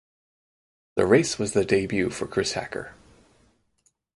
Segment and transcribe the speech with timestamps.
[0.95, 2.95] The race was the debut for Chris Hacker.